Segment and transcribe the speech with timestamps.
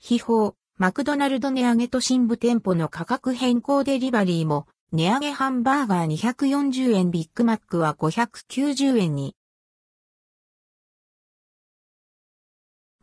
[0.00, 9.36] 秘宝、マクドナルド値上げ都心部店舗の価格変更デリバリーも、値上げハンバーガー240円ビッグマックは590円に。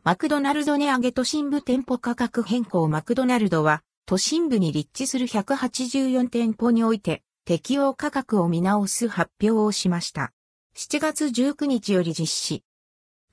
[0.02, 10.32] マクドナルド値上げ都心部店舗価格変更マクドナルドは、都心部に立地する184店舗において、適用価格を見直す発表をしました。
[10.74, 12.64] 7月19日より実施。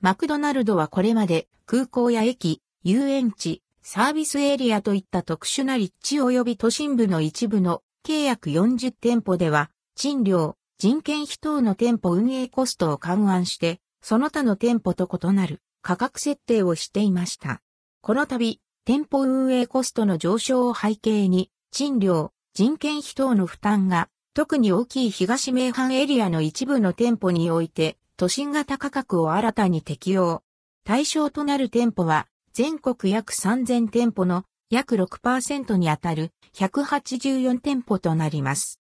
[0.00, 17.62] マクドナルドはこれまで空港や駅、遊園地、サービスエリアといった特殊な立地及び都心部の一部の契約40店舗では、賃料、人件費等の店舗運営コストを勘案して、その他の店舗と異なる価格設定をしていました。
[18.02, 30.42] この度、店舗運営コストの上昇を背景に、賃料、人件費等の負担が、特に大きい東名阪エリアの一部の店舗において、都心型価格を新たに適用。
[30.84, 38.78] 対象となる店舗は、全国約3000店舗の約6%にあたる184店舗となります。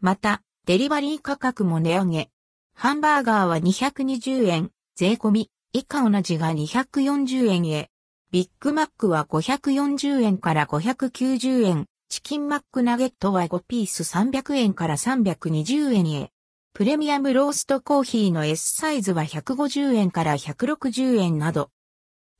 [0.00, 2.30] また、デリバリー価格も値上げ。
[2.72, 7.90] ハンバーガーは220円、税込み、以下同じが240円へ。
[8.30, 11.86] ビッグマックは540円から590円。
[12.08, 16.30] チキンマックナゲットは5ピース300円から320円へ。
[16.74, 21.70] プレミアムローストコーヒーの S サイズは150円から160円など。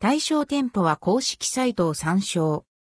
[0.03, 2.65] 対象店舗は公式サイトを参照。